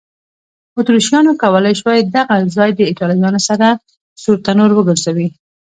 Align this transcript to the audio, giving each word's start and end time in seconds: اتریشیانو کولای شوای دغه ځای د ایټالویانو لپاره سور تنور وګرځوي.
اتریشیانو 0.79 1.31
کولای 1.41 1.73
شوای 1.79 1.99
دغه 2.15 2.35
ځای 2.55 2.69
د 2.75 2.79
ایټالویانو 2.89 3.39
لپاره 3.45 3.69
سور 4.21 4.37
تنور 4.45 4.71
وګرځوي. 4.73 5.27